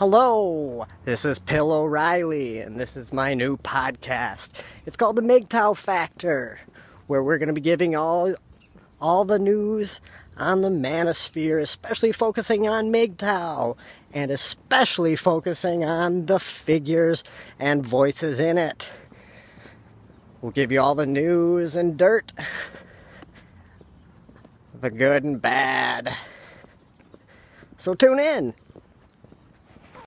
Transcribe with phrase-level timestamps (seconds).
[0.00, 4.52] Hello, this is Pill O'Reilly, and this is my new podcast.
[4.86, 6.58] It's called the MGTOW Factor,
[7.06, 8.34] where we're going to be giving all
[8.98, 10.00] all the news
[10.38, 13.76] on the manosphere, especially focusing on MGTOW,
[14.14, 17.22] and especially focusing on the figures
[17.58, 18.88] and voices in it.
[20.40, 22.32] We'll give you all the news and dirt,
[24.80, 26.10] the good and bad.
[27.76, 28.54] So tune in.